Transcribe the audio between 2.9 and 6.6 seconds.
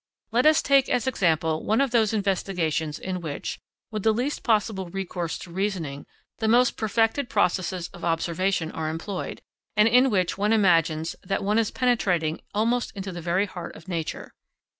in which, with the least possible recourse to reasoning, the